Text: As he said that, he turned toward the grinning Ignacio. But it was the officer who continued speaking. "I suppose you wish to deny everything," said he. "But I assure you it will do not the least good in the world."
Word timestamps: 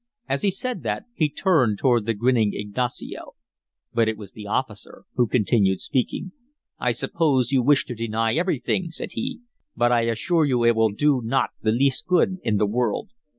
As 0.27 0.41
he 0.41 0.49
said 0.49 0.81
that, 0.81 1.05
he 1.13 1.29
turned 1.29 1.77
toward 1.77 2.07
the 2.07 2.15
grinning 2.15 2.55
Ignacio. 2.55 3.35
But 3.93 4.07
it 4.09 4.17
was 4.17 4.31
the 4.31 4.47
officer 4.47 5.03
who 5.13 5.27
continued 5.27 5.79
speaking. 5.79 6.31
"I 6.79 6.89
suppose 6.91 7.51
you 7.51 7.61
wish 7.61 7.85
to 7.85 7.93
deny 7.93 8.33
everything," 8.33 8.89
said 8.89 9.11
he. 9.11 9.41
"But 9.77 9.91
I 9.91 10.05
assure 10.07 10.43
you 10.45 10.65
it 10.65 10.75
will 10.75 10.89
do 10.89 11.21
not 11.23 11.51
the 11.61 11.71
least 11.71 12.07
good 12.07 12.39
in 12.41 12.57
the 12.57 12.65
world." 12.65 13.11